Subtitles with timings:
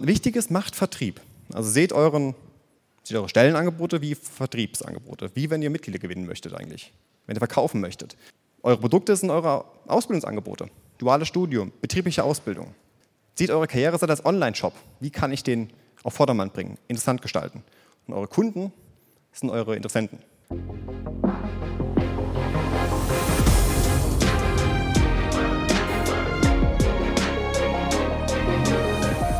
[0.00, 1.20] Wichtig ist, macht Vertrieb.
[1.52, 2.34] Also seht, euren,
[3.02, 6.92] seht eure Stellenangebote wie Vertriebsangebote, wie wenn ihr Mitglieder gewinnen möchtet eigentlich,
[7.26, 8.16] wenn ihr verkaufen möchtet.
[8.62, 10.68] Eure Produkte sind eure Ausbildungsangebote,
[10.98, 12.74] duales Studium, betriebliche Ausbildung.
[13.34, 14.74] Sieht eure Karriereseite als Online-Shop.
[15.00, 15.70] Wie kann ich den
[16.02, 17.62] auf Vordermann bringen, interessant gestalten?
[18.06, 18.72] Und eure Kunden
[19.32, 20.18] sind eure Interessenten.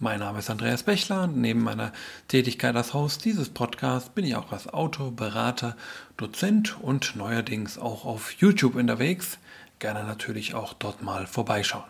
[0.00, 1.92] Mein Name ist Andreas Bechler und neben meiner
[2.28, 5.76] Tätigkeit als Host dieses Podcasts bin ich auch als Autor, Berater,
[6.16, 9.38] Dozent und neuerdings auch auf YouTube unterwegs.
[9.80, 11.82] Gerne natürlich auch dort mal vorbeischauen.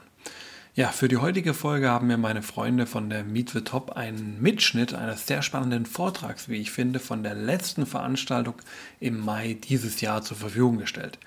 [0.74, 4.40] Ja, für die heutige Folge haben mir meine Freunde von der Meet the Top einen
[4.40, 8.54] Mitschnitt eines sehr spannenden Vortrags, wie ich finde, von der letzten Veranstaltung
[9.00, 11.18] im Mai dieses Jahr zur Verfügung gestellt.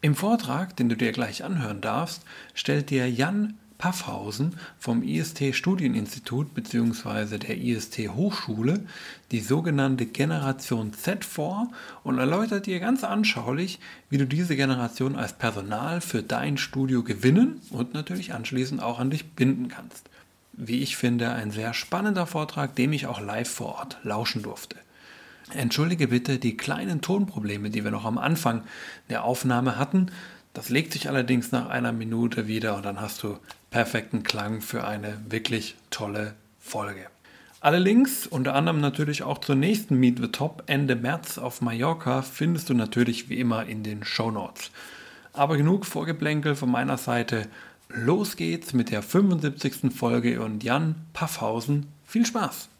[0.00, 6.54] Im Vortrag, den du dir gleich anhören darfst, stellt dir Jan Paffhausen vom IST Studieninstitut
[6.54, 7.38] bzw.
[7.38, 8.80] der IST Hochschule
[9.30, 11.70] die sogenannte Generation Z vor
[12.02, 17.60] und erläutert dir ganz anschaulich, wie du diese Generation als Personal für dein Studio gewinnen
[17.70, 20.08] und natürlich anschließend auch an dich binden kannst.
[20.52, 24.76] Wie ich finde, ein sehr spannender Vortrag, dem ich auch live vor Ort lauschen durfte.
[25.54, 28.62] Entschuldige bitte die kleinen Tonprobleme, die wir noch am Anfang
[29.10, 30.10] der Aufnahme hatten.
[30.54, 33.38] Das legt sich allerdings nach einer Minute wieder und dann hast du
[33.76, 37.08] perfekten Klang für eine wirklich tolle Folge.
[37.60, 42.22] Alle Links, unter anderem natürlich auch zur nächsten Meet the Top Ende März auf Mallorca,
[42.22, 44.70] findest du natürlich wie immer in den Show Notes.
[45.34, 47.50] Aber genug Vorgeplänkel von meiner Seite.
[47.90, 49.94] Los geht's mit der 75.
[49.94, 51.92] Folge und Jan Paffhausen.
[52.06, 52.70] Viel Spaß!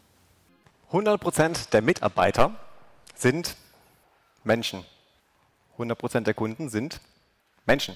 [0.91, 2.55] 100% der Mitarbeiter
[3.13, 3.55] sind
[4.43, 4.83] Menschen.
[5.77, 7.01] 100% der Kunden sind
[7.67, 7.95] Menschen.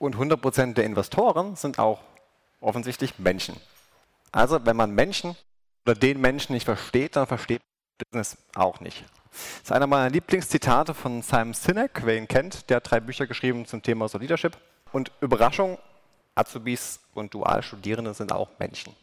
[0.00, 2.00] Und 100% der Investoren sind auch
[2.62, 3.54] offensichtlich Menschen.
[4.32, 5.36] Also wenn man Menschen
[5.84, 7.60] oder den Menschen nicht versteht, dann versteht
[7.98, 9.04] Business auch nicht.
[9.30, 12.70] Das ist einer meiner Lieblingszitate von Simon Sinek, wer ihn kennt.
[12.70, 14.56] Der hat drei Bücher geschrieben zum Thema so Leadership.
[14.90, 15.78] Und Überraschung,
[16.34, 18.96] Azubis und Dualstudierende sind auch Menschen.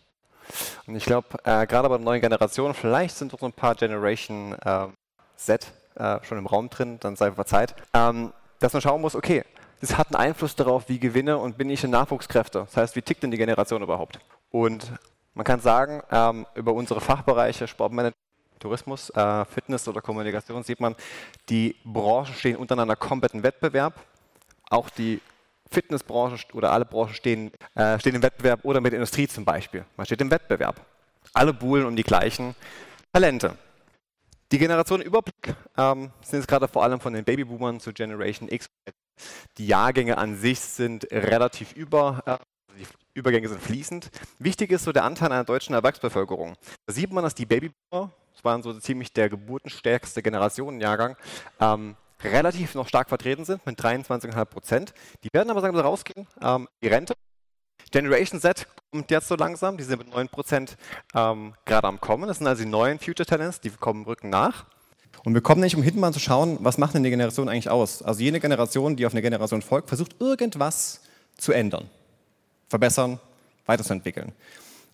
[0.88, 3.76] Und ich glaube, äh, gerade bei der neuen Generation, vielleicht sind auch so ein paar
[3.76, 4.88] Generation äh,
[5.36, 9.44] Z äh, schon im Raum drin, dann sei verzeiht, ähm, dass man schauen muss, okay,
[9.80, 12.60] das hat einen Einfluss darauf, wie gewinne und bin ich in Nachwuchskräfte.
[12.60, 14.20] Das heißt, wie tickt denn die Generation überhaupt?
[14.50, 14.92] Und
[15.34, 18.16] man kann sagen, ähm, über unsere Fachbereiche Sportmanagement,
[18.60, 20.96] Tourismus, äh, Fitness oder Kommunikation sieht man,
[21.50, 23.94] die Branchen stehen untereinander komplett im Wettbewerb.
[24.70, 25.22] Auch die
[25.70, 29.86] Fitnessbranche oder alle Branchen stehen, äh, stehen im Wettbewerb oder mit der Industrie zum Beispiel.
[29.96, 30.82] Man steht im Wettbewerb.
[31.34, 32.56] Alle buhlen um die gleichen
[33.14, 33.56] Talente.
[34.52, 38.68] Die Generation Überblick ähm, sind jetzt gerade vor allem von den Babyboomern zu Generation X
[39.58, 42.38] die Jahrgänge an sich sind relativ über, äh,
[42.78, 44.10] die Übergänge sind fließend.
[44.40, 46.56] Wichtig ist so der Anteil einer deutschen Erwerbsbevölkerung.
[46.86, 51.18] Da sieht man, dass die Babyboomer, das waren so ziemlich der geburtenstärkste Generationenjahrgang,
[51.60, 54.94] ähm, relativ noch stark vertreten sind mit 23,5 Prozent.
[55.24, 57.14] Die werden aber sagen, rausgehen, ähm, die Rente.
[57.92, 60.78] Generation Z kommt jetzt so langsam, die sind mit 9 Prozent
[61.14, 62.28] ähm, gerade am Kommen.
[62.28, 64.66] Das sind also die neuen Future Talents, die kommen Rücken nach.
[65.24, 68.02] Und wir kommen nicht umhin, mal zu schauen, was macht denn die Generation eigentlich aus?
[68.02, 71.02] Also jede Generation, die auf eine Generation folgt, versucht irgendwas
[71.38, 71.90] zu ändern,
[72.70, 73.20] verbessern,
[73.66, 74.32] weiterzuentwickeln.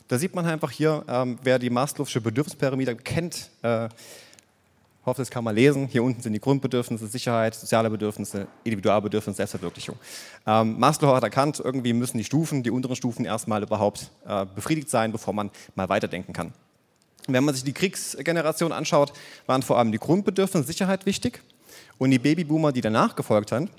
[0.07, 3.89] Da sieht man einfach hier, ähm, wer die Maslow'sche Bedürfnispyramide kennt, äh,
[5.05, 5.87] hoffe, das kann man lesen.
[5.87, 9.95] Hier unten sind die Grundbedürfnisse, Sicherheit, soziale Bedürfnisse, Individualbedürfnisse, Selbstverwirklichung.
[10.45, 14.89] Ähm, Maslow hat erkannt, irgendwie müssen die Stufen, die unteren Stufen erstmal überhaupt äh, befriedigt
[14.89, 16.53] sein, bevor man mal weiterdenken kann.
[17.27, 19.13] Wenn man sich die Kriegsgeneration anschaut,
[19.45, 21.41] waren vor allem die Grundbedürfnisse Sicherheit wichtig.
[21.97, 23.69] Und die Babyboomer, die danach gefolgt haben,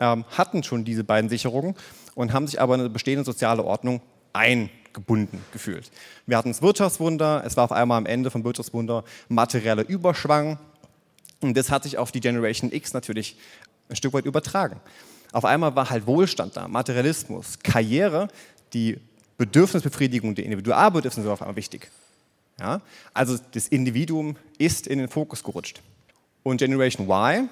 [0.00, 1.74] ähm, hatten schon diese beiden Sicherungen
[2.14, 4.00] und haben sich aber in eine bestehende soziale Ordnung
[4.32, 5.90] eingebunden gefühlt.
[6.26, 10.58] Wir hatten das Wirtschaftswunder, es war auf einmal am Ende vom Wirtschaftswunder materieller Überschwang
[11.40, 13.36] und das hat sich auf die Generation X natürlich
[13.88, 14.80] ein Stück weit übertragen.
[15.32, 18.28] Auf einmal war halt Wohlstand da, Materialismus, Karriere,
[18.72, 18.98] die
[19.38, 21.90] Bedürfnisbefriedigung der Individualbedürfnisse war auf einmal wichtig.
[22.58, 22.80] Ja?
[23.12, 25.82] Also das Individuum ist in den Fokus gerutscht.
[26.42, 27.48] Und Generation Y,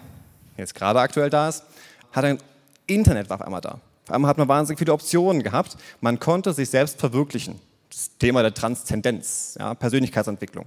[0.56, 1.64] jetzt gerade aktuell da ist,
[2.12, 2.38] hat ein
[2.86, 3.80] Internet war auf einmal da.
[4.06, 5.76] Auf einmal hat man wahnsinnig viele Optionen gehabt.
[6.00, 7.58] Man konnte sich selbst verwirklichen.
[7.90, 10.66] Das Thema der Transzendenz, ja, Persönlichkeitsentwicklung.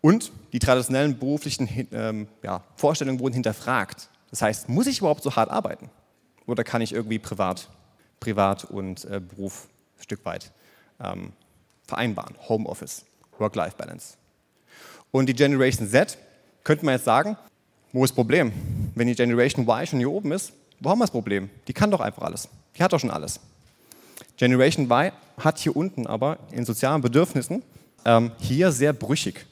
[0.00, 4.08] Und die traditionellen beruflichen ähm, ja, Vorstellungen wurden hinterfragt.
[4.30, 5.90] Das heißt, muss ich überhaupt so hart arbeiten?
[6.46, 7.70] Oder kann ich irgendwie privat,
[8.20, 9.66] privat und äh, Beruf
[9.98, 10.52] ein Stück weit
[11.00, 11.32] ähm,
[11.86, 12.34] vereinbaren?
[12.48, 13.04] Homeoffice,
[13.38, 14.16] Work-Life-Balance.
[15.10, 16.18] Und die Generation Z,
[16.64, 17.36] könnte man jetzt sagen,
[17.92, 18.52] wo ist das Problem?
[18.94, 21.50] Wenn die Generation Y schon hier oben ist, wo haben wir das Problem?
[21.68, 22.48] Die kann doch einfach alles.
[22.76, 23.38] Die hat doch schon alles.
[24.36, 27.62] Generation Y hat hier unten aber in sozialen Bedürfnissen
[28.04, 29.46] ähm, hier sehr brüchig.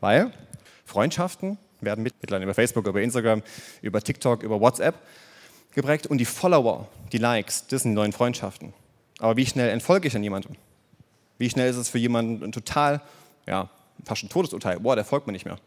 [0.00, 0.32] Weil
[0.84, 3.42] Freundschaften werden mittlerweile über Facebook, über Instagram,
[3.82, 4.94] über TikTok, über WhatsApp
[5.74, 8.72] geprägt und die Follower, die Likes, das sind die neuen Freundschaften.
[9.18, 10.56] Aber wie schnell entfolge ich an jemandem?
[11.38, 13.00] Wie schnell ist es für jemanden ein total,
[13.46, 13.70] ja,
[14.04, 14.80] fast ein Todesurteil?
[14.80, 15.58] Boah, der folgt mir nicht mehr.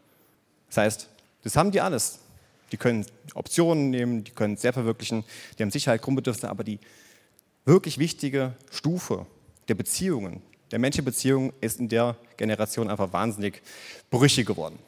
[0.68, 1.08] Das heißt,
[1.42, 2.18] das haben die alles.
[2.70, 3.04] Die können
[3.34, 5.24] Optionen nehmen, die können sehr verwirklichen,
[5.58, 6.78] die haben Sicherheit, Grundbedürfnisse, aber die
[7.64, 9.26] wirklich wichtige Stufe
[9.68, 13.60] der Beziehungen, der Menschenbeziehung ist in der Generation einfach wahnsinnig
[14.10, 14.78] brüchig geworden.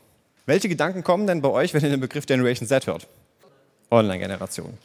[0.46, 3.06] Welche Gedanken kommen denn bei euch, wenn ihr den Begriff Generation Z hört?
[3.90, 4.76] Online-Generation.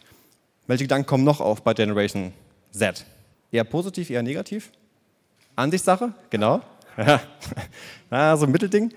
[0.68, 2.34] Welche Gedanken kommen noch auf bei Generation
[2.72, 3.06] Z?
[3.52, 4.72] Eher positiv, eher negativ?
[5.59, 6.61] Ansichtssache, genau.
[8.11, 8.94] ja, so ein Mittelding.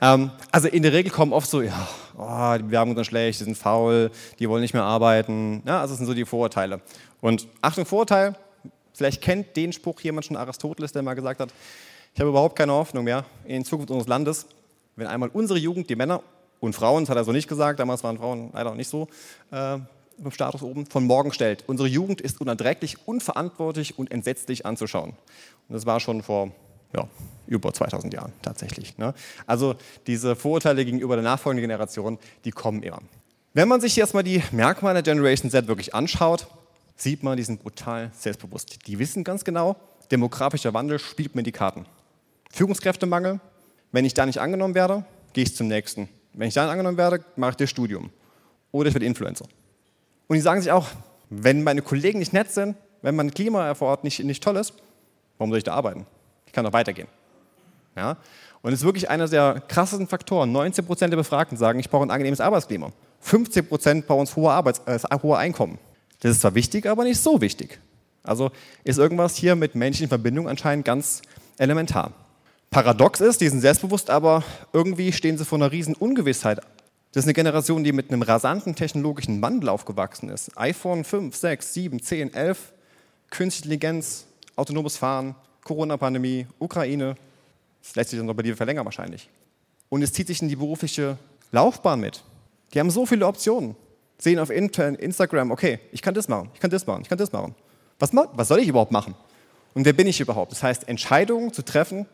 [0.00, 3.44] Ähm, also in der Regel kommen oft so, ja, oh, die Werbung ist schlecht, die
[3.44, 5.62] sind faul, die wollen nicht mehr arbeiten.
[5.66, 6.80] Ja, also das sind so die Vorurteile.
[7.20, 8.34] Und Achtung, Vorurteil,
[8.96, 11.52] Vielleicht kennt den Spruch jemand schon Aristoteles, der mal gesagt hat,
[12.14, 14.46] ich habe überhaupt keine Hoffnung mehr in Zukunft unseres Landes,
[14.96, 16.22] wenn einmal unsere Jugend, die Männer
[16.60, 19.06] und Frauen, das hat er so nicht gesagt, damals waren Frauen leider nicht so
[19.50, 19.76] äh,
[20.18, 21.64] im Status oben, von morgen stellt.
[21.66, 25.10] Unsere Jugend ist unerträglich, unverantwortlich und entsetzlich anzuschauen.
[25.68, 26.52] Und das war schon vor
[26.94, 27.08] ja,
[27.46, 28.96] über 2000 Jahren tatsächlich.
[28.98, 29.14] Ne?
[29.46, 29.74] Also
[30.06, 33.00] diese Vorurteile gegenüber der nachfolgenden Generation, die kommen immer.
[33.52, 36.46] Wenn man sich jetzt mal die Merkmale der Generation Z wirklich anschaut,
[36.96, 38.86] sieht man, die sind brutal selbstbewusst.
[38.86, 39.76] Die wissen ganz genau,
[40.10, 41.86] demografischer Wandel spielt mir die Karten.
[42.52, 43.40] Führungskräftemangel,
[43.92, 46.08] wenn ich da nicht angenommen werde, gehe ich zum nächsten.
[46.32, 48.10] Wenn ich da nicht angenommen werde, mache ich das Studium.
[48.72, 49.46] Oder ich werde Influencer.
[50.28, 50.88] Und die sagen sich auch,
[51.30, 54.72] wenn meine Kollegen nicht nett sind, wenn mein Klima vor Ort nicht, nicht toll ist,
[55.38, 56.06] warum soll ich da arbeiten?
[56.46, 57.08] Ich kann doch weitergehen.
[57.96, 58.16] Ja?
[58.62, 60.54] Und es ist wirklich einer der krassesten Faktoren.
[60.54, 62.92] 19% der Befragten sagen, ich brauche ein angenehmes Arbeitsklima.
[63.20, 65.78] 15 bei uns hohe, Arbeits-, äh, hohe Einkommen.
[66.20, 67.78] Das ist zwar wichtig, aber nicht so wichtig.
[68.22, 68.50] Also
[68.84, 71.22] ist irgendwas hier mit menschlichen Verbindungen anscheinend ganz
[71.58, 72.12] elementar.
[72.70, 74.42] Paradox ist, die sind selbstbewusst, aber
[74.72, 76.60] irgendwie stehen sie vor einer riesen Ungewissheit.
[77.16, 80.50] Das ist eine Generation, die mit einem rasanten technologischen Wandel aufgewachsen ist.
[80.58, 82.74] iPhone 5, 6, 7, 10, 11,
[83.30, 85.34] Künstliche Intelligenz, autonomes Fahren,
[85.64, 87.16] Corona-Pandemie, Ukraine.
[87.82, 89.30] Das lässt sich dann noch bei dir verlängern wahrscheinlich.
[89.88, 91.16] Und es zieht sich in die berufliche
[91.52, 92.22] Laufbahn mit.
[92.74, 93.76] Die haben so viele Optionen
[94.18, 97.32] sehen auf Instagram, okay, ich kann das machen, ich kann das machen, ich kann das
[97.32, 97.54] machen.
[97.98, 99.14] Was, was soll ich überhaupt machen?
[99.72, 100.52] Und wer bin ich überhaupt?
[100.52, 102.04] Das heißt, Entscheidungen zu treffen,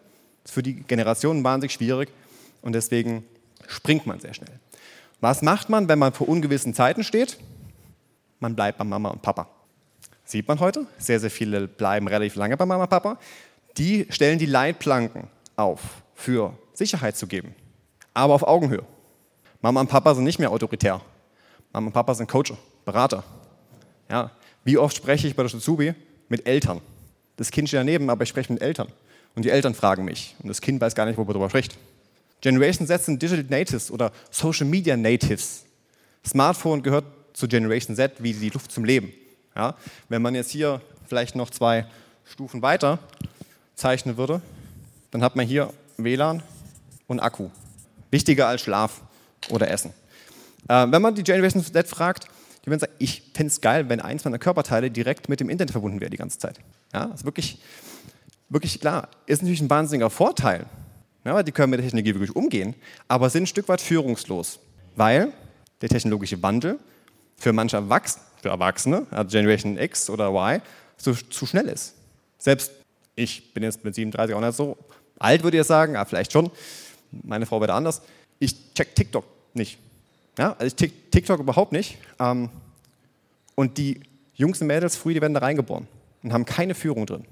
[0.44, 2.08] ist für die Generationen wahnsinnig schwierig
[2.60, 3.24] und deswegen
[3.66, 4.60] springt man sehr schnell.
[5.22, 7.38] Was macht man, wenn man vor ungewissen Zeiten steht?
[8.40, 9.46] Man bleibt bei Mama und Papa.
[10.24, 13.18] Sieht man heute, sehr, sehr viele bleiben relativ lange bei Mama und Papa.
[13.78, 15.80] Die stellen die Leitplanken auf,
[16.16, 17.54] für Sicherheit zu geben,
[18.12, 18.82] aber auf Augenhöhe.
[19.60, 21.00] Mama und Papa sind nicht mehr autoritär.
[21.72, 22.52] Mama und Papa sind Coach,
[22.84, 23.22] Berater.
[24.10, 24.32] Ja,
[24.64, 25.94] wie oft spreche ich bei der Shizubi
[26.28, 26.80] mit Eltern?
[27.36, 28.88] Das Kind steht daneben, aber ich spreche mit Eltern.
[29.36, 30.34] Und die Eltern fragen mich.
[30.42, 31.78] Und das Kind weiß gar nicht, worüber darüber spricht.
[32.42, 35.64] Generation Z sind Digital Natives oder Social Media Natives.
[36.26, 39.12] Smartphone gehört zu Generation Z wie die Luft zum Leben.
[39.56, 39.76] Ja,
[40.08, 41.86] wenn man jetzt hier vielleicht noch zwei
[42.24, 42.98] Stufen weiter
[43.76, 44.42] zeichnen würde,
[45.12, 46.42] dann hat man hier WLAN
[47.06, 47.48] und Akku.
[48.10, 49.02] Wichtiger als Schlaf
[49.48, 49.92] oder Essen.
[50.68, 52.26] Äh, wenn man die Generation Z fragt,
[52.64, 55.72] die werden sagen, ich fände es geil, wenn eins meiner Körperteile direkt mit dem Internet
[55.72, 56.58] verbunden wäre die ganze Zeit.
[56.92, 57.60] Ja, ist wirklich,
[58.48, 59.08] wirklich klar.
[59.26, 60.66] Ist natürlich ein wahnsinniger Vorteil,
[61.24, 62.74] ja, die können mit der Technologie wirklich umgehen,
[63.08, 64.58] aber sind ein Stück weit führungslos,
[64.96, 65.32] weil
[65.80, 66.78] der technologische Wandel
[67.36, 70.60] für manche Erwachsene, für Erwachsene, also Generation X oder Y,
[70.96, 71.94] so, zu schnell ist.
[72.38, 72.72] Selbst
[73.14, 74.76] ich bin jetzt mit 37 auch nicht so
[75.18, 76.50] alt, würde ich sagen, aber vielleicht schon.
[77.10, 78.02] Meine Frau wäre anders.
[78.38, 79.24] Ich check TikTok
[79.54, 79.78] nicht.
[80.38, 81.98] Ja, also ich TikTok überhaupt nicht.
[82.18, 82.48] Ähm,
[83.54, 84.00] und die
[84.34, 85.86] Jungs und Mädels früh, die werden da reingeboren
[86.22, 87.24] und haben keine Führung drin.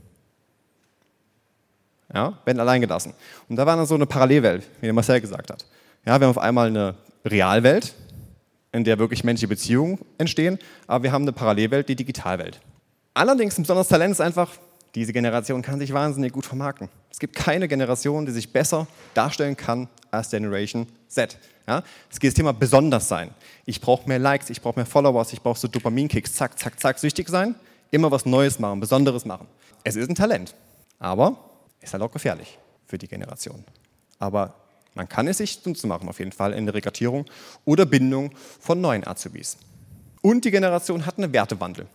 [2.13, 3.15] Ja, werden allein gelassen.
[3.49, 5.65] Und da war dann so eine Parallelwelt, wie der Marcel gesagt hat.
[6.05, 7.95] Ja, wir haben auf einmal eine Realwelt,
[8.73, 12.61] in der wirklich menschliche Beziehungen entstehen, aber wir haben eine Parallelwelt, die Digitalwelt.
[13.15, 14.51] Allerdings ein besonderes Talent ist einfach,
[14.95, 16.89] diese Generation kann sich wahnsinnig gut vermarkten.
[17.11, 21.37] Es gibt keine Generation, die sich besser darstellen kann als Generation Z.
[21.67, 21.83] Ja?
[22.11, 23.31] Es geht das Thema besonders sein.
[23.67, 26.99] Ich brauche mehr Likes, ich brauche mehr Followers, ich brauche so Dopaminkicks, zack, zack, zack,
[26.99, 27.55] süchtig sein,
[27.91, 29.47] immer was Neues machen, Besonderes machen.
[29.85, 30.55] Es ist ein Talent,
[30.99, 31.50] aber
[31.81, 33.65] ist halt auch gefährlich für die Generation.
[34.19, 34.55] Aber
[34.95, 37.27] Man kann es sich zu machen, auf jeden Fall in der Rekrutierung
[37.65, 39.57] oder Bindung von neuen Azubis.
[40.21, 41.87] Und die Generation hat einen Wertewandel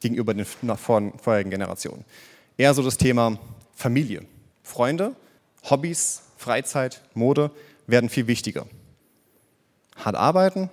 [0.00, 2.04] gegenüber den vorherigen Generationen.
[2.56, 3.38] Eher so das Thema
[3.74, 4.26] Familie,
[4.62, 5.14] Freunde,
[5.70, 7.50] Hobbys, Freizeit, Mode
[7.86, 8.66] werden viel wichtiger.
[9.96, 10.70] Hart arbeiten,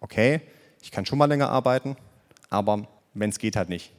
[0.00, 0.40] okay,
[0.82, 1.96] ich kann schon mal länger arbeiten,
[2.50, 3.92] aber wenn es geht, halt nicht.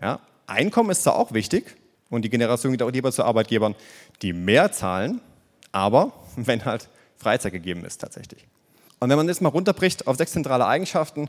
[0.00, 0.20] Ja?
[0.46, 1.76] Einkommen ist zwar auch wichtig
[2.12, 3.74] und die Generation geht auch lieber zu Arbeitgebern,
[4.20, 5.20] die mehr zahlen,
[5.72, 8.46] aber wenn halt Freizeit gegeben ist tatsächlich.
[9.00, 11.28] Und wenn man das mal runterbricht auf sechs zentrale Eigenschaften,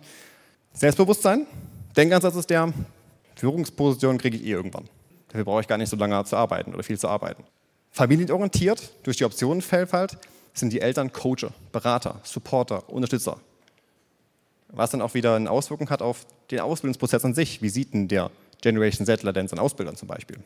[0.74, 1.48] Selbstbewusstsein,
[1.96, 2.74] Denkansatz ist der,
[3.36, 4.90] Führungsposition kriege ich eh irgendwann.
[5.30, 7.44] Dafür brauche ich gar nicht so lange zu arbeiten oder viel zu arbeiten.
[7.92, 10.18] Familienorientiert, durch die Optionenvielfalt,
[10.54, 13.40] sind die Eltern Coacher, Berater, Supporter, Unterstützer.
[14.68, 17.62] Was dann auch wieder eine Auswirkung hat auf den Ausbildungsprozess an sich.
[17.62, 20.38] Wie sieht denn der Generation Z denn seinen Ausbildern zum Beispiel?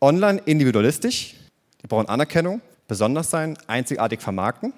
[0.00, 1.34] Online individualistisch,
[1.82, 4.72] die brauchen Anerkennung, besonders sein, einzigartig vermarkten,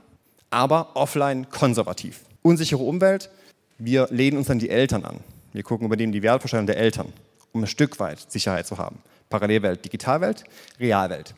[0.51, 2.21] aber offline konservativ.
[2.43, 3.31] Unsichere Umwelt,
[3.79, 5.21] wir lehnen uns an die Eltern an.
[5.53, 7.13] Wir gucken über die Wertvorstellungen der Eltern,
[7.53, 8.99] um ein Stück weit Sicherheit zu haben.
[9.29, 10.45] Parallelwelt, Digitalwelt,
[10.79, 11.35] Realwelt.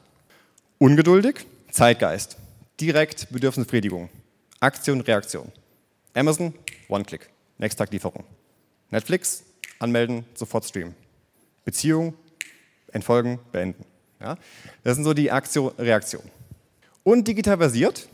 [0.78, 2.36] Ungeduldig, Zeitgeist,
[2.80, 4.08] direkt Bedürfnisbefriedigung,
[4.60, 5.50] Aktion, Reaktion.
[6.14, 6.52] Amazon,
[6.88, 8.24] One-Click, Next Tag Lieferung.
[8.90, 9.44] Netflix,
[9.78, 10.94] anmelden, sofort streamen.
[11.64, 12.14] Beziehung,
[12.92, 13.84] entfolgen, beenden.
[14.20, 14.36] Ja?
[14.84, 16.22] Das sind so die Aktion, Reaktion.
[17.02, 18.08] Und digital versiert,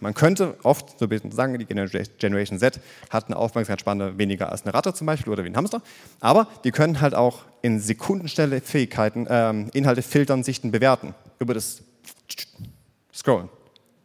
[0.00, 4.62] man könnte oft so ein bisschen sagen, die Generation Z hat eine Aufmerksamkeitsspanne weniger als
[4.62, 5.82] eine Ratte zum Beispiel oder wie ein Hamster,
[6.20, 11.82] aber die können halt auch in Sekundenstelle Fähigkeiten, ähm, Inhalte filtern, sichten, bewerten über das
[13.12, 13.50] Scrollen.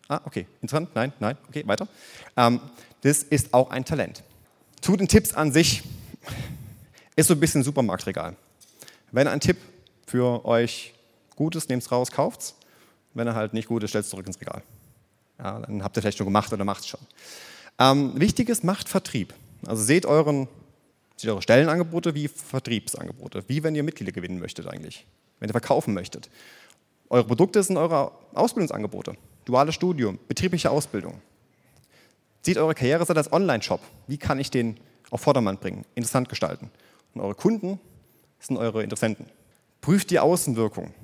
[0.09, 1.87] Ah, okay, interessant, nein, nein, okay, weiter.
[2.35, 2.59] Ähm,
[3.01, 4.21] das ist auch ein Talent.
[4.81, 5.83] Zu den Tipps an sich
[7.15, 8.35] ist so ein bisschen Supermarktregal.
[9.11, 9.57] Wenn ein Tipp
[10.15, 10.93] für euch
[11.35, 12.55] gut ist, nehmt es raus, kauft es.
[13.13, 14.63] Wenn er halt nicht gut ist, stellt es zurück ins Regal.
[15.37, 17.01] Ja, dann habt ihr vielleicht schon gemacht oder macht es schon.
[17.79, 19.33] Ähm, wichtig ist, macht Vertrieb.
[19.65, 20.47] Also seht, euren,
[21.17, 23.43] seht eure Stellenangebote wie Vertriebsangebote.
[23.47, 25.05] Wie wenn ihr Mitglieder gewinnen möchtet eigentlich.
[25.41, 26.29] Wenn ihr verkaufen möchtet.
[27.09, 29.17] Eure Produkte sind eure Ausbildungsangebote.
[29.43, 31.21] Duales Studium, betriebliche Ausbildung.
[32.41, 33.81] Seht eure Karriereseite als Online-Shop.
[34.07, 34.77] Wie kann ich den
[35.09, 36.71] auf Vordermann bringen, interessant gestalten?
[37.13, 37.81] Und eure Kunden
[38.39, 39.25] sind eure Interessenten.
[39.85, 40.95] Prüft die Außenwirkung.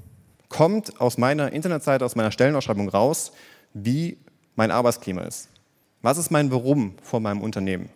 [0.49, 3.31] Kommt aus meiner Internetseite, aus meiner Stellenausschreibung raus,
[3.75, 4.17] wie
[4.55, 5.49] mein Arbeitsklima ist.
[6.01, 7.89] Was ist mein Warum vor meinem Unternehmen?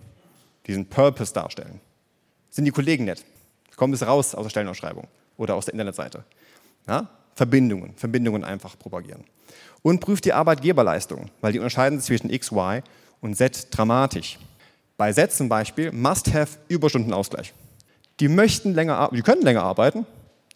[0.68, 1.82] Diesen Purpose darstellen.
[2.51, 3.25] Sind die Kollegen nett?
[3.77, 6.24] Kommt es raus aus der Stellenausschreibung oder aus der Internetseite?
[6.88, 7.10] Ja?
[7.34, 9.24] Verbindungen, Verbindungen einfach propagieren.
[9.82, 12.84] Und prüft die Arbeitgeberleistung, weil die unterscheiden sich zwischen X, Y
[13.22, 14.38] und Z dramatisch.
[14.98, 17.56] Bei Z zum Beispiel Must-Have Überstundenausgleich.
[18.20, 20.06] Die möchten länger, die können länger arbeiten,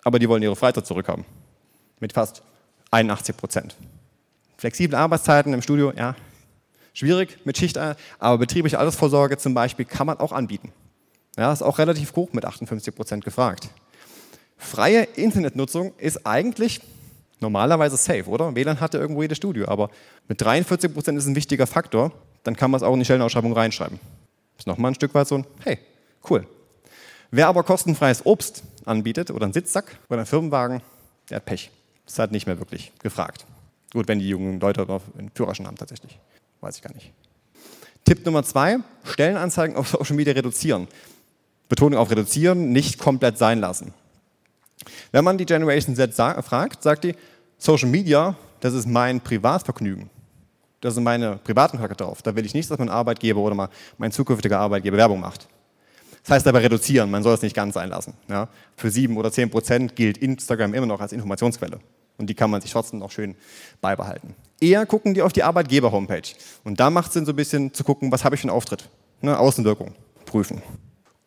[0.04, 1.26] aber die wollen ihre Freizeit zurückhaben.
[2.00, 2.42] Mit fast
[2.92, 3.76] 81 Prozent.
[4.58, 6.16] Flexible Arbeitszeiten im Studio, ja,
[6.94, 10.72] schwierig mit Schicht, aber betriebliche Altersvorsorge zum Beispiel kann man auch anbieten.
[11.38, 13.70] Ja, ist auch relativ hoch mit 58 Prozent gefragt.
[14.58, 16.82] Freie Internetnutzung ist eigentlich
[17.40, 18.54] normalerweise safe, oder?
[18.56, 19.90] WLAN hatte irgendwo jedes Studio, aber
[20.28, 22.12] mit 43 Prozent ist ein wichtiger Faktor,
[22.44, 24.00] dann kann man es auch in die Stellenausschreibung reinschreiben.
[24.58, 25.80] Ist nochmal ein Stück weit so ein, hey,
[26.30, 26.46] cool.
[27.32, 30.82] Wer aber kostenfreies Obst anbietet oder einen Sitzsack oder einen Firmenwagen,
[31.30, 31.72] der hat Pech.
[32.06, 33.46] Das halt nicht mehr wirklich gefragt.
[33.94, 36.20] Gut, wenn die jungen Leute noch einen Führerschein haben tatsächlich.
[36.62, 37.12] Weiß ich gar nicht.
[38.06, 40.88] Tipp Nummer zwei, Stellenanzeigen auf Social Media reduzieren.
[41.68, 43.94] Betonung auf reduzieren, nicht komplett sein lassen.
[45.12, 47.16] Wenn man die Generation Z fragt, sagt die,
[47.58, 50.10] Social Media, das ist mein Privatvergnügen.
[50.82, 52.22] Das sind meine privaten Kontakte drauf.
[52.22, 55.48] Da will ich nicht, dass mein Arbeitgeber oder mein zukünftiger Arbeitgeber Werbung macht.
[56.30, 58.14] Das heißt aber reduzieren, man soll es nicht ganz sein lassen.
[58.28, 58.50] Ja?
[58.78, 61.80] Für sieben oder zehn Prozent gilt Instagram immer noch als Informationsquelle.
[62.20, 63.36] Und die kann man sich trotzdem noch schön
[63.82, 64.36] beibehalten.
[64.62, 66.36] Eher gucken die auf die Arbeitgeber-Homepage.
[66.64, 68.56] Und da macht es Sinn, so ein bisschen zu gucken, was habe ich für einen
[68.56, 68.88] Auftritt.
[69.22, 69.40] Ne?
[69.40, 69.96] Außenwirkung
[70.28, 70.62] prüfen.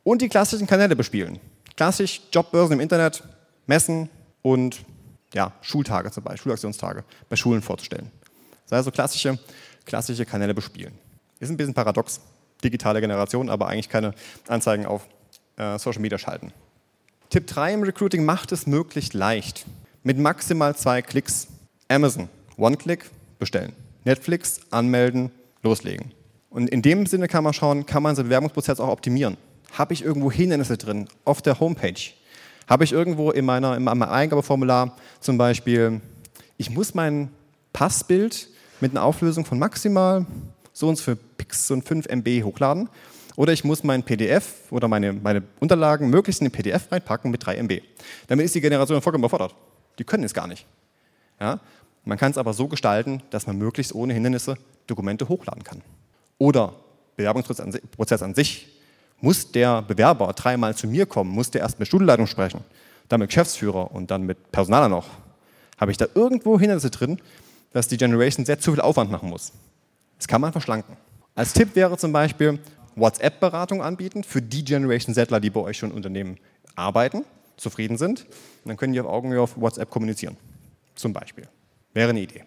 [0.05, 1.41] Und die klassischen Kanäle bespielen.
[1.77, 3.25] Klassisch Jobbörsen im Internet,
[3.67, 4.09] Messen
[4.41, 4.85] und
[5.35, 8.13] ja, Schultage zum Beispiel, Schulaktionstage bei Schulen vorzustellen.
[8.69, 9.37] Das heißt, so klassische,
[9.85, 10.95] klassische Kanäle bespielen.
[11.41, 12.21] Ist ein bisschen paradox,
[12.65, 14.15] digitale Generation, aber eigentlich keine
[14.49, 15.07] Anzeigen auf
[15.57, 16.53] äh, Social Media schalten.
[17.31, 19.65] Tipp 3 im Recruiting macht es möglichst leicht.
[20.03, 21.49] Mit maximal zwei Klicks.
[21.89, 23.73] Amazon, One-Click, bestellen.
[24.05, 25.31] Netflix, anmelden,
[25.63, 26.13] loslegen.
[26.51, 29.37] Und in dem Sinne kann man schauen, kann man seinen Bewerbungsprozess auch optimieren.
[29.73, 32.13] Habe ich irgendwo Hindernisse drin auf der Homepage?
[32.69, 36.01] Habe ich irgendwo in, meiner, in meinem Eingabeformular zum Beispiel,
[36.59, 37.31] ich muss mein
[37.73, 38.49] Passbild
[38.81, 40.27] mit einer Auflösung von maximal
[40.73, 41.15] so und so
[41.53, 42.89] für Pix und 5 MB hochladen
[43.37, 47.45] oder ich muss mein PDF oder meine, meine Unterlagen möglichst in den PDF reinpacken mit
[47.45, 47.81] 3 MB.
[48.29, 49.55] Damit ist die Generation vollkommen überfordert.
[49.99, 50.67] Die können es gar nicht.
[51.41, 51.61] Ja?
[52.05, 54.57] Man kann es aber so gestalten, dass man möglichst ohne Hindernisse
[54.87, 55.83] Dokumente hochladen kann.
[56.39, 56.75] Oder
[57.17, 58.69] Bewerbungsprozess an sich.
[59.21, 61.31] Muss der Bewerber dreimal zu mir kommen?
[61.31, 62.65] Muss der erst mit Studienleitung sprechen?
[63.09, 65.07] Dann mit Geschäftsführer und dann mit Personaler noch?
[65.79, 67.21] Habe ich da irgendwo Hindernisse drin,
[67.73, 69.53] dass die Generation sehr zu viel Aufwand machen muss?
[70.19, 70.97] Das kann man verschlanken.
[71.35, 72.59] Als Tipp wäre zum Beispiel
[72.95, 76.39] WhatsApp-Beratung anbieten für die Generation Settler, die bei euch schon Unternehmen
[76.75, 77.25] arbeiten,
[77.57, 78.27] zufrieden sind.
[78.65, 80.37] Und dann können die auf Augenhöhe auf WhatsApp kommunizieren.
[80.95, 81.49] Zum Beispiel.
[81.95, 82.45] Wäre eine Idee.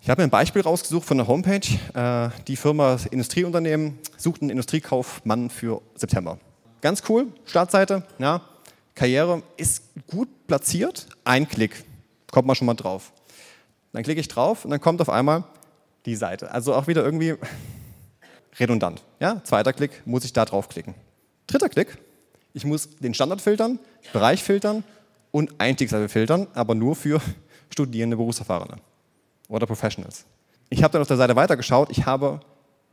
[0.00, 1.66] Ich habe mir ein Beispiel rausgesucht von der Homepage.
[1.94, 6.38] Äh, die Firma Industrieunternehmen sucht einen Industriekaufmann für September.
[6.80, 8.40] Ganz cool, Startseite, ja,
[8.94, 11.08] Karriere ist gut platziert.
[11.24, 11.84] Ein Klick,
[12.30, 13.12] kommt man schon mal drauf.
[13.92, 15.42] Dann klicke ich drauf und dann kommt auf einmal
[16.06, 16.52] die Seite.
[16.52, 17.34] Also auch wieder irgendwie
[18.58, 19.02] redundant.
[19.20, 19.42] Ja?
[19.44, 20.94] Zweiter Klick, muss ich da draufklicken.
[21.46, 21.98] Dritter Klick,
[22.52, 23.78] ich muss den Standard filtern,
[24.12, 24.84] Bereich filtern
[25.30, 27.20] und Einstiegslevel filtern, aber nur für
[27.70, 28.76] Studierende, Berufserfahrene
[29.48, 30.24] oder Professionals.
[30.70, 32.40] Ich habe dann auf der Seite weitergeschaut, ich habe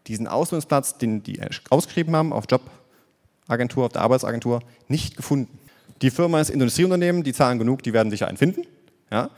[0.08, 5.58] diesen Ausbildungsplatz, den die ausgeschrieben haben auf Jobagentur, auf der Arbeitsagentur, nicht gefunden.
[6.02, 8.64] Die Firma ist Industrieunternehmen, die zahlen genug, die werden sicher einen finden.
[9.12, 9.30] Ja?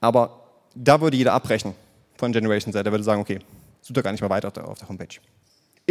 [0.00, 0.40] Aber
[0.74, 1.74] da würde jeder abbrechen
[2.16, 2.84] von Generation Z.
[2.84, 3.40] Der würde sagen, okay,
[3.80, 5.18] sucht er gar nicht mehr weiter auf der Homepage.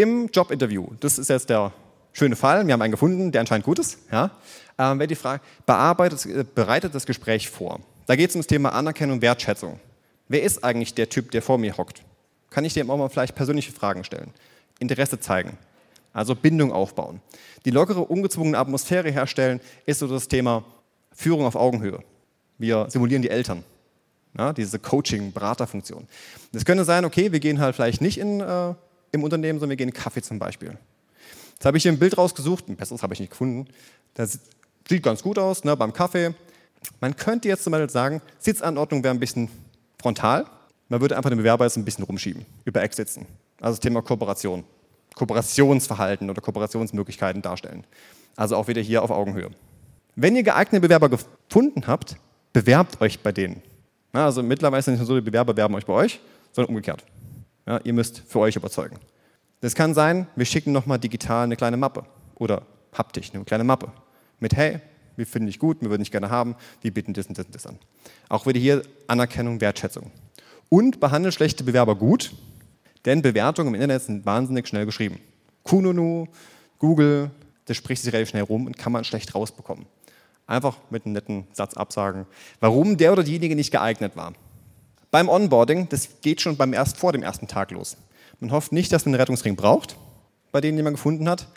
[0.01, 1.72] Im Jobinterview, das ist jetzt der
[2.12, 4.31] schöne Fall, wir haben einen gefunden, der anscheinend gut ist, ja,
[4.79, 7.81] ähm, die Frage, bearbeitet, äh, bereitet das Gespräch vor.
[8.08, 9.79] Da geht es um das Thema Anerkennung und Wertschätzung.
[10.27, 12.01] Wer ist eigentlich der Typ, der vor mir hockt?
[12.50, 14.34] Kann ich dem auch mal vielleicht persönliche Fragen stellen?
[14.79, 15.55] Interesse zeigen,
[16.13, 17.22] also Bindung aufbauen.
[17.65, 20.63] Die lockere, ungezwungene Atmosphäre herstellen ist so das Thema
[21.12, 22.00] Führung auf Augenhöhe.
[22.58, 23.63] Wir simulieren die Eltern.
[24.36, 26.08] Ja, diese Coaching-Beraterfunktion.
[26.53, 28.74] Das könnte sein, okay, wir gehen halt vielleicht nicht in, äh,
[29.12, 30.77] im Unternehmen, sondern wir gehen Kaffee zum Beispiel.
[31.53, 33.68] Jetzt habe ich hier ein Bild rausgesucht, ein besseres habe ich nicht gefunden.
[34.13, 34.39] Das
[34.88, 36.34] sieht ganz gut aus, ne, beim Kaffee.
[37.00, 39.50] Man könnte jetzt zum Beispiel sagen, Sitzanordnung wäre ein bisschen
[40.01, 40.46] frontal.
[40.89, 43.27] Man würde einfach den Bewerber jetzt ein bisschen rumschieben, über Eck sitzen.
[43.60, 44.63] Also das Thema Kooperation,
[45.15, 47.86] Kooperationsverhalten oder Kooperationsmöglichkeiten darstellen.
[48.36, 49.51] Also auch wieder hier auf Augenhöhe.
[50.16, 52.18] Wenn ihr geeignete Bewerber gefunden habt,
[52.53, 53.62] bewerbt euch bei denen.
[54.12, 56.20] also mittlerweile sind nicht nur so, die Bewerber werben euch bei euch,
[56.51, 57.05] sondern umgekehrt.
[57.72, 58.98] Ja, ihr müsst für euch überzeugen.
[59.62, 62.03] Das kann sein, wir schicken nochmal digital eine kleine Mappe
[62.36, 63.94] oder haptisch eine kleine Mappe
[64.42, 64.81] mit, hey,
[65.16, 67.55] wir finden dich gut, wir würden dich gerne haben, wir bieten das und das und
[67.55, 67.79] das an.
[68.27, 70.12] Auch wieder hier Anerkennung, Wertschätzung.
[70.68, 72.34] Und behandelt schlechte Bewerber gut,
[73.05, 75.22] denn Bewertungen im Internet sind wahnsinnig schnell geschrieben.
[75.64, 76.27] Kununu,
[76.77, 77.31] Google,
[77.68, 79.86] das spricht sich relativ schnell rum und kann man schlecht rausbekommen.
[80.46, 82.25] Einfach mit einem netten Satz absagen,
[82.60, 84.34] warum der oder diejenige nicht geeignet war.
[85.12, 87.98] Beim Onboarding, das geht schon beim erst, vor dem ersten Tag los.
[88.40, 89.98] Man hofft nicht, dass man einen Rettungsring braucht,
[90.54, 91.48] bei denen, die man gefunden hat.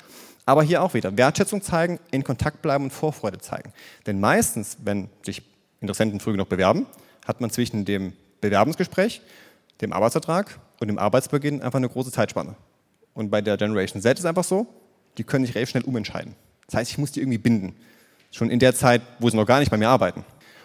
[0.44, 3.72] Aber hier auch wieder Wertschätzung zeigen, in Kontakt bleiben und Vorfreude zeigen.
[4.06, 5.42] Denn meistens, wenn sich
[5.80, 6.86] Interessenten früh genug bewerben,
[7.26, 9.22] hat man zwischen dem Bewerbungsgespräch,
[9.80, 12.56] dem Arbeitsvertrag und dem Arbeitsbeginn einfach eine große Zeitspanne.
[13.14, 14.66] Und bei der Generation Z ist es einfach so,
[15.16, 16.34] die können sich relativ schnell umentscheiden.
[16.66, 17.76] Das heißt, ich muss die irgendwie binden.
[18.32, 20.24] Schon in der Zeit, wo sie noch gar nicht bei mir arbeiten.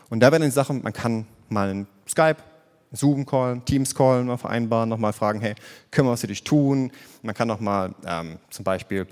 [0.09, 2.37] Und da werden die Sachen, man kann mal einen Skype,
[2.91, 5.55] Zoom-Call, Teams-Call mal vereinbaren, nochmal fragen, hey,
[5.91, 6.91] können wir was für dich tun?
[7.21, 9.07] Man kann nochmal ähm, zum Beispiel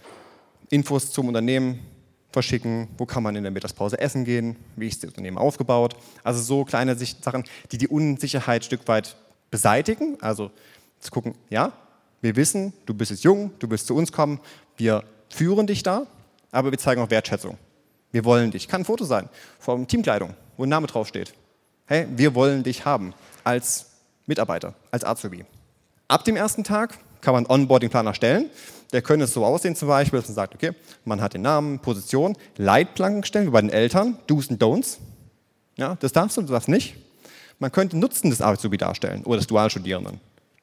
[0.70, 1.80] Infos zum Unternehmen
[2.32, 5.96] verschicken, wo kann man in der Mittagspause essen gehen, wie ist das Unternehmen aufgebaut.
[6.24, 9.16] Also so kleine Sachen, die die Unsicherheit ein Stück weit
[9.50, 10.18] beseitigen.
[10.22, 10.52] Also
[11.00, 11.72] zu gucken, ja,
[12.22, 14.40] wir wissen, du bist jetzt jung, du bist zu uns kommen,
[14.76, 16.06] wir führen dich da,
[16.52, 17.58] aber wir zeigen auch Wertschätzung.
[18.12, 18.68] Wir wollen dich.
[18.68, 21.34] Kann ein Foto sein, von Teamkleidung, wo ein Name draufsteht.
[21.90, 23.14] Hey, wir wollen dich haben
[23.46, 23.86] als
[24.26, 25.46] Mitarbeiter, als Azubi.
[26.10, 28.50] Ab dem ersten Tag kann man einen Onboarding-Plan erstellen.
[28.92, 30.72] Der könnte so aussehen zum Beispiel, dass man sagt, okay,
[31.06, 34.98] man hat den Namen, Position, Leitplanken stellen, wie bei den Eltern, Do's und Don'ts.
[35.78, 36.98] Ja, das darfst du, das darfst nicht.
[37.58, 40.20] Man könnte Nutzen des Azubi darstellen oder des Dualstudierenden.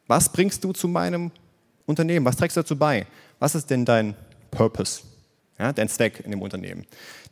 [0.07, 1.31] Was bringst du zu meinem
[1.87, 2.27] Unternehmen?
[2.27, 3.07] Was trägst du dazu bei?
[3.39, 4.15] Was ist denn dein
[4.51, 5.01] Purpose?
[5.59, 6.85] Ja, dein Zweck in dem Unternehmen.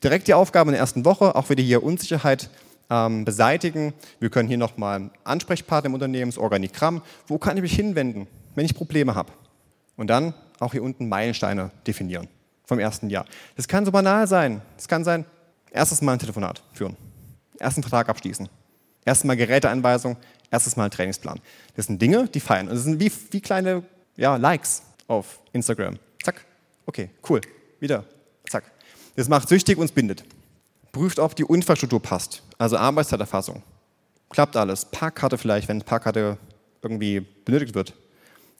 [0.02, 2.48] Direkt die Aufgabe in der ersten Woche, auch wieder hier Unsicherheit
[2.92, 3.94] ähm, beseitigen.
[4.20, 7.02] Wir können hier nochmal einen Ansprechpartner im Unternehmen, das Organigramm.
[7.26, 9.32] Wo kann ich mich hinwenden, wenn ich Probleme habe?
[9.96, 12.28] Und dann auch hier unten Meilensteine definieren
[12.66, 13.24] vom ersten Jahr.
[13.56, 14.60] Das kann so banal sein.
[14.76, 15.24] Das kann sein,
[15.70, 16.96] erstes Mal ein Telefonat führen,
[17.58, 18.48] ersten Vertrag abschließen,
[19.04, 20.16] erstes Mal Geräteanweisung,
[20.50, 21.40] erstes Mal ein Trainingsplan.
[21.76, 22.68] Das sind Dinge, die feiern.
[22.68, 23.84] Und das sind wie, wie kleine
[24.16, 25.98] ja, Likes auf Instagram.
[26.22, 26.44] Zack,
[26.84, 27.40] okay, cool,
[27.80, 28.04] wieder,
[28.48, 28.64] zack.
[29.16, 30.24] Das macht süchtig und bindet.
[30.92, 33.62] Prüft, ob die Infrastruktur passt, also Arbeitszeiterfassung.
[34.30, 34.84] Klappt alles.
[34.84, 36.38] Parkkarte vielleicht, wenn Parkkarte
[36.80, 37.92] irgendwie benötigt wird.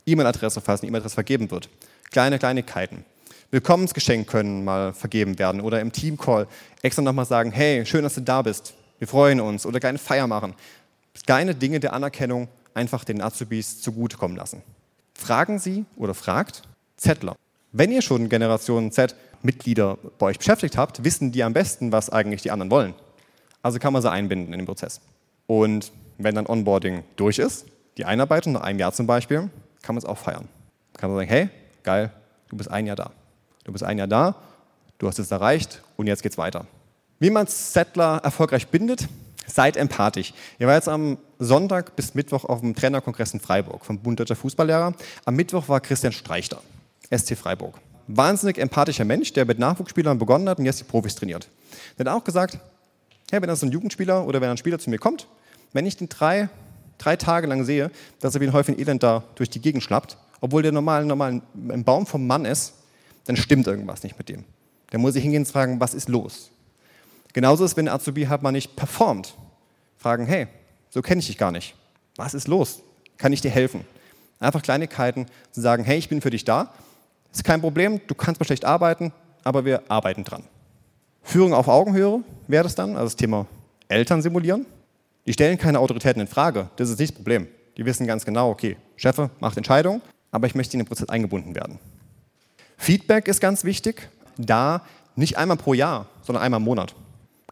[0.07, 1.69] E-Mail-Adresse, falls E-Mail-Adresse vergeben wird.
[2.11, 3.05] Kleine Kleinigkeiten.
[3.53, 6.49] Willkommensgeschenk können mal vergeben werden oder im Teamcall
[6.83, 8.75] extra nochmal sagen, hey, schön, dass du da bist.
[8.99, 10.55] Wir freuen uns oder kleine Feier machen.
[11.25, 14.63] kleine Dinge der Anerkennung einfach den Azubis zugutekommen lassen.
[15.15, 16.63] Fragen Sie oder fragt
[16.97, 17.37] Zettler.
[17.71, 22.11] Wenn ihr schon Generation Z Mitglieder bei euch beschäftigt habt, wissen die am besten, was
[22.11, 22.95] eigentlich die anderen wollen.
[23.63, 25.01] Also kann man sie einbinden in den Prozess.
[25.47, 29.51] Und wenn dann Onboarding durch ist, die Einarbeitung nach einem Jahr zum Beispiel,
[29.83, 30.49] kann man es auch feiern.
[30.97, 31.49] Kann man sagen, hey,
[31.83, 32.11] geil,
[32.49, 33.11] du bist ein Jahr da.
[33.65, 34.35] Du bist ein Jahr da,
[34.99, 36.67] du hast es erreicht und jetzt geht's weiter.
[37.21, 39.09] Wie man Settler erfolgreich bindet,
[39.47, 40.35] seid empathisch.
[40.59, 44.37] Ihr war jetzt am Sonntag bis Mittwoch auf dem Trainerkongress in Freiburg vom Bund Deutscher
[44.37, 44.95] Fußballlehrer.
[45.25, 46.61] Am Mittwoch war Christian Streich da,
[47.17, 47.79] SC Freiburg.
[48.09, 51.49] Wahnsinnig empathischer Mensch, der mit Nachwuchsspielern begonnen hat und jetzt die Profis trainiert.
[51.99, 52.59] Der hat auch gesagt,
[53.33, 55.27] hey, wenn das so ein Jugendspieler oder wenn ein Spieler zu mir kommt,
[55.73, 56.51] wenn ich den drei,
[56.99, 57.91] drei Tage lang sehe,
[58.21, 61.41] dass er wie ein Häufchen Elend da durch die Gegend schlappt, obwohl der normal, normal
[61.71, 62.75] ein Baum vom Mann ist,
[63.25, 64.45] dann stimmt irgendwas nicht mit dem.
[64.93, 66.51] Der muss sich hingehen und fragen, was ist los?
[67.33, 69.35] Genauso ist, wenn der Azubi halt mal nicht performt.
[69.97, 70.49] Fragen, hey,
[70.91, 71.75] so kenne ich dich gar nicht.
[72.17, 72.83] Was ist los?
[73.17, 73.87] Kann ich dir helfen?
[74.41, 76.75] Einfach Kleinigkeiten zu sagen, hey, ich bin für dich da.
[77.33, 79.11] Ist kein Problem, du kannst mal schlecht arbeiten,
[79.43, 80.43] aber wir arbeiten dran.
[81.23, 83.47] Führung auf Augenhöhe wäre das dann, also das Thema
[83.89, 84.67] Eltern simulieren.
[85.27, 87.49] Die stellen keine Autoritäten in Frage, das ist nicht das Problem.
[87.77, 91.55] Die wissen ganz genau, okay, Chefe macht Entscheidungen, aber ich möchte in den Prozess eingebunden
[91.55, 91.81] werden.
[92.77, 94.83] Feedback ist ganz wichtig, da
[95.17, 96.95] nicht einmal pro Jahr, sondern einmal im Monat.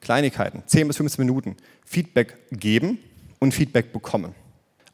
[0.01, 2.99] Kleinigkeiten, 10 bis 15 Minuten, Feedback geben
[3.39, 4.35] und Feedback bekommen.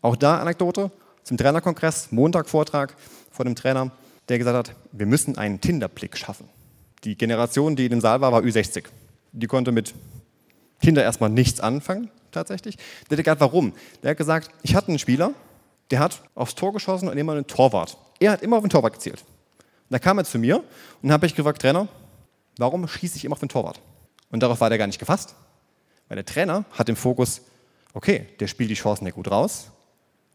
[0.03, 0.91] Auch da Anekdote
[1.23, 2.95] zum Trainerkongress, Montag Vortrag
[3.31, 3.91] von dem Trainer,
[4.29, 6.49] der gesagt hat, wir müssen einen Tinder-Blick schaffen.
[7.05, 8.85] Die Generation, die in dem Saal war, war Ü60.
[9.37, 9.95] Die konnte mit
[10.81, 12.77] Tinder erstmal nichts anfangen, tatsächlich.
[13.11, 13.73] Der hat gesagt, warum?
[14.03, 15.33] Der hat gesagt, ich hatte einen Spieler,
[15.91, 17.99] der hat aufs Tor geschossen und immer einen Torwart.
[18.19, 19.21] Er hat immer auf den Torwart gezielt.
[19.21, 20.65] Und da kam er zu mir
[21.03, 21.87] und habe ich gefragt, Trainer,
[22.57, 23.81] warum schieße ich immer auf den Torwart?
[24.31, 25.35] Und darauf war der gar nicht gefasst.
[26.09, 27.43] Weil der Trainer hat im Fokus,
[27.93, 29.71] okay, der spielt die Chancen ja gut raus,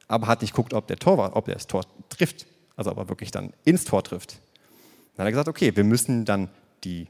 [0.07, 2.45] aber hat nicht geguckt, ob der Torwart, ob der das Tor trifft.
[2.75, 4.39] Also ob er wirklich dann ins Tor trifft.
[5.15, 6.49] Dann hat er gesagt, okay, wir müssen dann
[6.83, 7.07] die,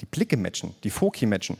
[0.00, 1.56] die Blicke matchen, die Foki matchen.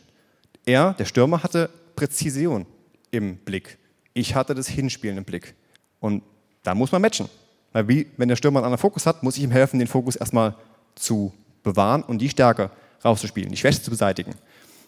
[0.64, 2.66] Er, der Stürmer, hatte Präzision
[3.10, 3.78] im Blick.
[4.14, 5.54] Ich hatte das Hinspielen im Blick.
[6.00, 6.22] Und
[6.62, 7.28] da muss man matchen.
[7.72, 10.16] Weil wie, wenn der Stürmer einen anderen Fokus hat, muss ich ihm helfen, den Fokus
[10.16, 10.54] erstmal
[10.94, 12.70] zu bewahren und die Stärke
[13.04, 14.34] rauszuspielen, die Schwäche zu beseitigen.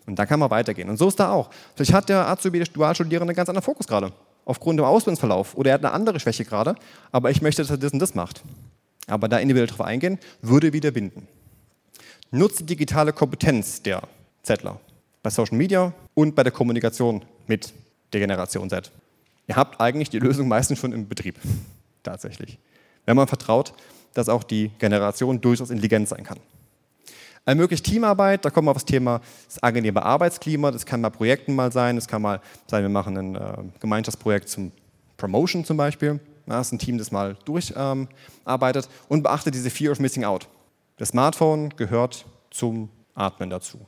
[0.06, 0.88] Und dann kann man weitergehen.
[0.88, 1.50] Und so ist da auch.
[1.74, 4.12] Vielleicht hat der Azubi, der Dualstudierende, einen ganz anderen Fokus gerade,
[4.44, 5.54] aufgrund dem Ausbildungsverlauf.
[5.54, 6.74] Oder er hat eine andere Schwäche gerade,
[7.12, 8.42] aber ich möchte, dass er das und das macht.
[9.06, 11.28] Aber da individuell drauf eingehen, würde wieder binden.
[12.32, 14.02] Nutze digitale Kompetenz der
[14.44, 14.78] Zettler
[15.20, 17.72] bei Social Media und bei der Kommunikation mit
[18.12, 18.92] der Generation Z.
[19.48, 21.40] Ihr habt eigentlich die Lösung meistens schon im Betrieb,
[22.04, 22.58] tatsächlich.
[23.04, 23.72] Wenn man vertraut,
[24.14, 26.38] dass auch die Generation durchaus intelligent sein kann.
[27.46, 31.56] Ermöglicht Teamarbeit, da kommen wir auf das Thema das angenehme Arbeitsklima, das kann mal Projekten
[31.56, 33.40] mal sein, das kann mal sein, wir machen ein äh,
[33.80, 34.70] Gemeinschaftsprojekt zum
[35.16, 36.20] Promotion zum Beispiel.
[36.46, 40.46] das ist ein Team, das mal durcharbeitet ähm, und beachtet diese Fear of Missing Out.
[41.00, 43.78] Das Smartphone gehört zum Atmen dazu.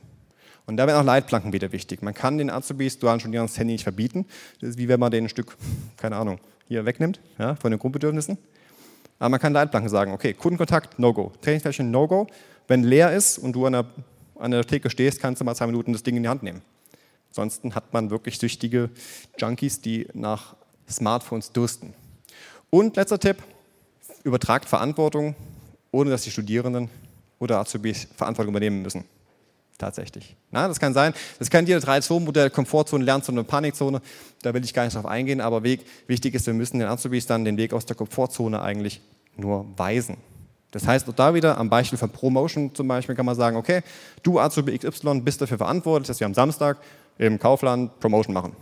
[0.65, 2.01] Und da werden auch Leitplanken wieder wichtig.
[2.01, 4.25] Man kann den Azubis, dualen Studierenden das Handy nicht verbieten.
[4.59, 5.55] Das ist wie wenn man den ein Stück,
[5.95, 8.39] keine Ahnung, hier wegnimmt, ja, von den Grundbedürfnissen.
[9.19, 11.31] Aber man kann Leitplanken sagen, okay, Kundenkontakt, No-Go.
[11.41, 12.25] Trainingsfläche, No-Go.
[12.67, 13.85] Wenn leer ist und du an der,
[14.39, 16.63] an der Theke stehst, kannst du mal zwei Minuten das Ding in die Hand nehmen.
[17.29, 18.89] Ansonsten hat man wirklich süchtige
[19.37, 20.55] Junkies, die nach
[20.89, 21.93] Smartphones dursten.
[22.71, 23.37] Und letzter Tipp,
[24.23, 25.35] übertragt Verantwortung,
[25.93, 26.89] ohne dass die Studierenden
[27.39, 29.05] oder Azubis Verantwortung übernehmen müssen.
[29.77, 30.35] Tatsächlich.
[30.51, 34.01] Na, das kann sein, das kann dir 3-2-Modell, Komfortzone, Lernzone, Panikzone,
[34.41, 37.43] da will ich gar nicht drauf eingehen, aber wichtig ist, wir müssen den Azubis dann
[37.43, 39.01] den Weg aus der Komfortzone eigentlich
[39.35, 40.17] nur weisen.
[40.71, 43.81] Das heißt, auch da wieder am Beispiel von Promotion zum Beispiel kann man sagen, okay,
[44.23, 46.77] du Azubi XY bist dafür verantwortlich, dass wir am Samstag
[47.17, 48.55] im Kaufland Promotion machen.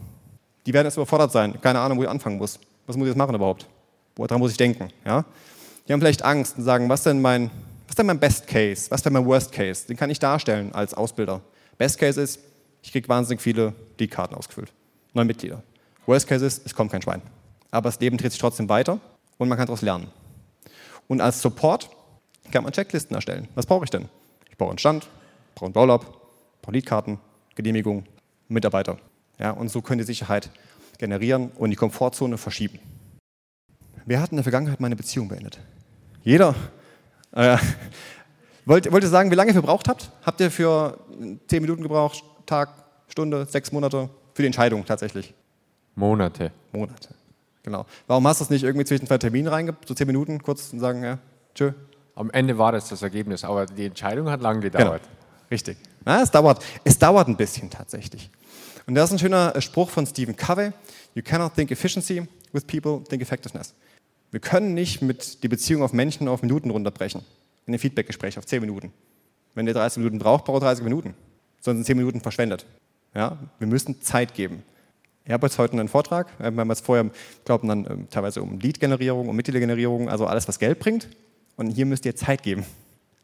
[0.65, 2.59] Die werden jetzt überfordert sein, keine Ahnung, wo ich anfangen muss.
[2.87, 3.67] Was muss ich jetzt machen überhaupt?
[4.15, 4.89] Woran muss ich denken?
[5.05, 5.23] Ja?
[5.91, 7.51] Die haben vielleicht Angst und sagen, was denn mein,
[7.85, 8.89] was denn mein Best Case?
[8.89, 9.85] Was denn mein Worst Case?
[9.85, 11.41] Den kann ich darstellen als Ausbilder.
[11.77, 12.39] Best Case ist,
[12.81, 14.71] ich kriege wahnsinnig viele D-Karten ausgefüllt.
[15.13, 15.61] Neue Mitglieder.
[16.05, 17.21] Worst Case ist, es kommt kein Schwein.
[17.71, 19.01] Aber das Leben dreht sich trotzdem weiter
[19.37, 20.07] und man kann daraus lernen.
[21.09, 21.89] Und als Support
[22.53, 23.49] kann man Checklisten erstellen.
[23.55, 24.07] Was brauche ich denn?
[24.49, 25.09] Ich brauche einen Stand,
[25.55, 26.05] brauche einen Roll-Up,
[26.61, 27.19] brauche Leadkarten,
[27.55, 28.05] Genehmigung,
[28.47, 28.97] Mitarbeiter.
[29.39, 30.51] Ja, und so können die Sicherheit
[30.99, 32.79] generieren und die Komfortzone verschieben.
[34.05, 35.59] Wer hat in der Vergangenheit meine Beziehung beendet?
[36.23, 36.55] Jeder.
[37.31, 37.57] Äh,
[38.65, 40.11] wollt, wollt ihr sagen, wie lange ihr verbraucht habt?
[40.23, 40.99] Habt ihr für
[41.47, 42.69] zehn Minuten gebraucht, Tag,
[43.07, 45.33] Stunde, sechs Monate für die Entscheidung tatsächlich?
[45.95, 46.51] Monate.
[46.71, 47.09] Monate,
[47.63, 47.85] genau.
[48.07, 50.79] Warum hast du es nicht irgendwie zwischen zwei Terminen reingebracht, so zehn Minuten kurz und
[50.79, 51.17] sagen, ja,
[51.55, 51.71] tschö,
[52.15, 55.01] am Ende war das das Ergebnis, aber die Entscheidung hat lange gedauert.
[55.01, 55.15] Genau.
[55.49, 55.77] Richtig.
[56.05, 58.29] Na, es, dauert, es dauert ein bisschen tatsächlich.
[58.85, 60.73] Und Und das ist ein schöner äh, Spruch von Stephen Covey.
[61.15, 63.73] You cannot think efficiency with people, think effectiveness.
[64.31, 67.21] Wir können nicht mit die Beziehung auf Menschen auf Minuten runterbrechen.
[67.67, 68.91] In einem Feedbackgespräch auf 10 Minuten.
[69.53, 71.13] Wenn ihr 30 Minuten braucht, braucht ihr 30 Minuten.
[71.59, 72.65] Sonst sind 10 Minuten verschwendet.
[73.13, 73.37] Ja?
[73.59, 74.63] Wir müssen Zeit geben.
[75.25, 76.27] Ich habe jetzt heute einen Vortrag.
[76.39, 77.11] Wir haben jetzt vorher,
[77.45, 81.09] glauben dann ähm, teilweise um Lead-Generierung, um Mitgliedergenerierung, also alles, was Geld bringt.
[81.57, 82.65] Und hier müsst ihr Zeit geben.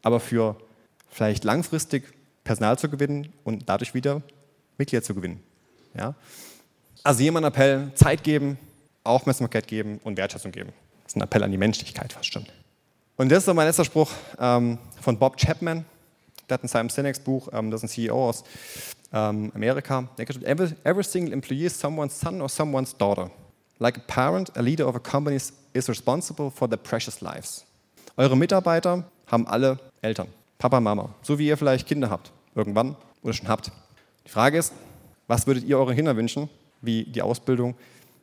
[0.02, 0.56] Aber für
[1.08, 2.04] vielleicht langfristig
[2.44, 4.22] Personal zu gewinnen und dadurch wieder
[4.76, 5.40] Mitglieder zu gewinnen.
[5.96, 6.14] Ja?
[7.02, 8.58] Also hier mein Appell, Zeit geben,
[9.02, 10.72] Aufmerksamkeit geben und Wertschätzung geben.
[11.08, 12.44] Das ist ein Appell an die Menschlichkeit fast schon.
[13.16, 15.86] Und das ist mein letzter Spruch ähm, von Bob Chapman.
[16.50, 18.44] Der hat in seinem Cinex Buch, ähm, das ist ein CEO aus
[19.14, 23.30] ähm, Amerika, der gesagt, every, every single employee is someone's son or someone's daughter.
[23.78, 25.38] Like a parent, a leader of a company
[25.72, 27.64] is responsible for their precious lives.
[28.18, 33.32] Eure Mitarbeiter haben alle Eltern, Papa, Mama, so wie ihr vielleicht Kinder habt, irgendwann oder
[33.32, 33.72] schon habt.
[34.26, 34.74] Die Frage ist,
[35.26, 36.50] was würdet ihr euren Kindern wünschen,
[36.82, 37.76] wie die Ausbildung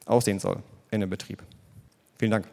[0.06, 0.58] aussehen soll
[0.92, 1.42] in einem Betrieb?
[2.20, 2.48] Vielen Dank.